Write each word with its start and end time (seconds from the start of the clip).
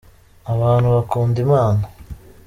abantu 0.53 0.87
bakunda 0.95 1.37
Imana. 1.45 1.83